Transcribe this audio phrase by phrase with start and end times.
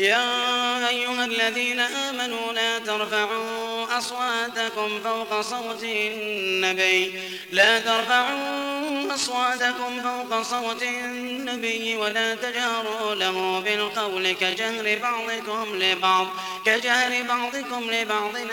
[0.00, 7.12] يا أيها الذين آمنوا لا ترفعوا أصواتكم فوق صوت النبي.
[7.52, 16.26] لا ترفعوا أصواتكم فوق صوت النبي ولا تجهروا له بالقول كجهر بعضكم لبعض
[16.66, 18.36] كجهر بعضكم لبعض.
[18.36, 18.50] أن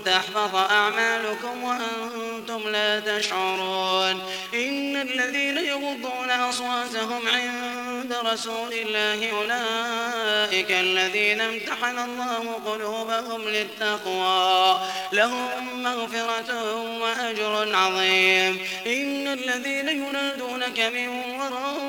[0.00, 4.22] تحفظ أعمالكم وأنتم لا تشعرون.
[4.54, 14.80] إن الذين يغضون أصواتهم عند رسول الله أولئك الذين امتحن الله قلوبهم للتقوى.
[15.12, 18.68] لهم مغفرة وأجر عظيم.
[18.86, 21.83] إن الذين ينادونك من وراء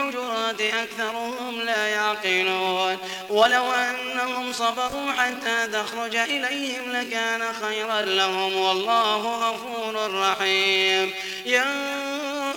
[0.00, 2.98] الحجرات أكثرهم لا يعقلون.
[3.30, 11.12] ولو أنهم صبروا حتى تخرج إليهم لكان خيرا لهم والله غفور رحيم.
[11.46, 11.64] يا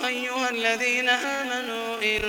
[0.06, 2.20] أيها الذين آمنوا إن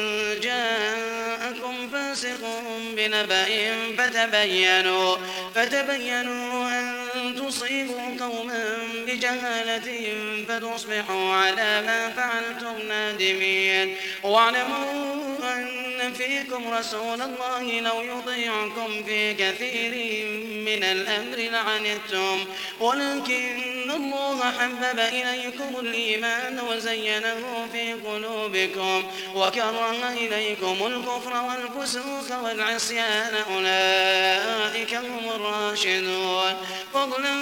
[0.42, 2.62] جاءكم فاسق
[2.96, 5.16] بنبأ فتبينوا
[5.56, 6.99] فتبينوا أن
[7.36, 8.78] تصيبوا قوما
[9.08, 10.14] بجهالة
[10.48, 13.96] فتصبحوا على ما فعلتم نادمين.
[14.24, 20.26] واعلموا أن فيكم رسول الله لو يطيعكم في كثير
[20.66, 22.46] من الأمر لعنتم.
[22.80, 29.04] ولكن الله حبب إليكم الإيمان وزينه في قلوبكم
[29.36, 36.54] وكره إليكم الكفر والفسوق والعصيان أولئك هم الراشدون
[36.94, 37.34] فضلا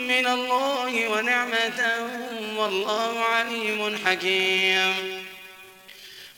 [0.00, 1.80] من الله ونعمة
[2.56, 5.29] والله عليم حكيم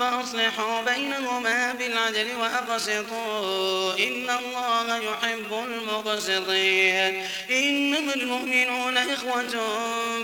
[0.00, 9.60] فأصلحوا بينهما بالعدل وأقسطوا إن الله يحب المقسطين إنما المؤمنون إخوة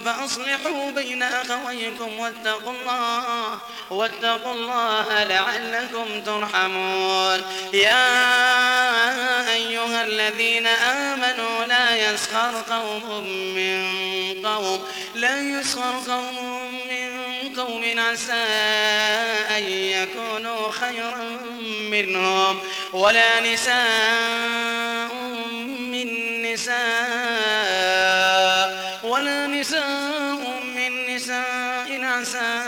[0.05, 3.59] فأصلحوا بين أخويكم واتقوا الله
[3.91, 7.43] واتقوا الله لعلكم ترحمون.
[7.73, 8.07] يا
[9.53, 13.87] أيها الذين آمنوا لا يسخر قوم من
[14.47, 14.85] قوم
[15.15, 16.66] لا يسخر قوم
[17.99, 18.47] عسى
[19.57, 21.39] أن يكونوا خيرا
[21.91, 22.59] منهم
[22.93, 25.15] ولا نساء
[25.93, 26.77] من نساء
[29.05, 32.63] ولا نساء من نساء عسى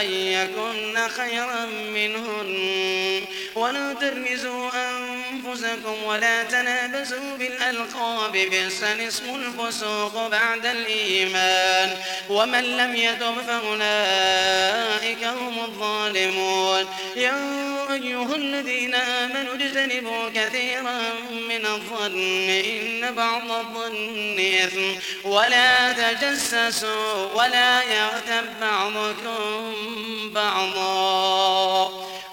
[0.00, 3.24] أن يكن خيرا منهن
[3.54, 4.70] ولا ترمزوا
[5.32, 11.96] أنفسكم ولا تنابزوا بالألقاب بئس الاسم الفسوق بعد الإيمان.
[12.28, 16.86] ومن لم يتب فأولئك هم الظالمون.
[17.16, 17.36] يا
[17.92, 21.00] أيها الذين آمنوا اجتنبوا كثيرا
[21.48, 24.94] من الظن إن بعض الظن إثم.
[25.24, 29.74] ولا تجسسوا ولا يغتب بعضكم
[30.34, 31.99] بعضا.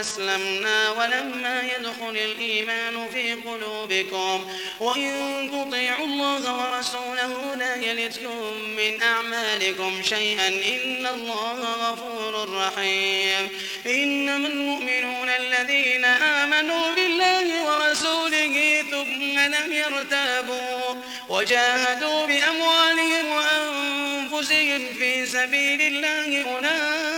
[0.00, 4.46] أسلمنا ولما يدخل الإيمان في قلوبكم
[4.80, 5.10] وإن
[5.52, 13.48] تطيعوا الله ورسوله لا يلتكم من أعمالكم شيئا إن الله غفور رحيم.
[13.86, 20.94] إنما المؤمنون الذين آمنوا بالله ورسوله ثم لم يرتابوا
[21.28, 27.17] وجاهدوا بأموالهم وأنفسهم في سبيل الله أولئك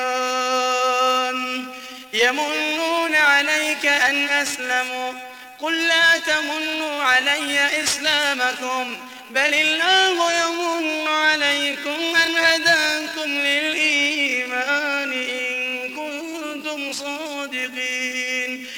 [2.14, 5.14] يمنون عليك أن أسلموا.
[5.60, 8.98] قل لا تمنوا علي إسلامكم.
[9.30, 13.59] بل الله يمن عليكم أن هداكم للإيمان.